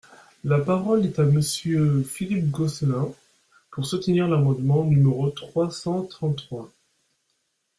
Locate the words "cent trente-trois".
5.69-6.71